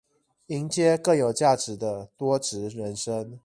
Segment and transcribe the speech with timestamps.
[0.47, 3.39] 迎接更有價值的多職人生